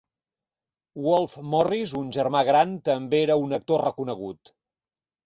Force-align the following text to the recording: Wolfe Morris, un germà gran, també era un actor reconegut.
Wolfe 1.07 1.43
Morris, 1.55 1.93
un 1.99 2.07
germà 2.15 2.41
gran, 2.47 2.71
també 2.89 3.21
era 3.27 3.37
un 3.45 3.55
actor 3.59 3.85
reconegut. 3.89 4.53